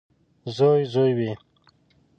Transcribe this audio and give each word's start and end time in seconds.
•زوی 0.55 0.81
زوی 0.93 1.11
وي. 1.17 1.31